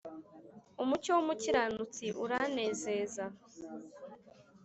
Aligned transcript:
umucyo 0.83 1.09
w’umukiranutsi 1.15 2.05
uranezeza, 2.23 3.23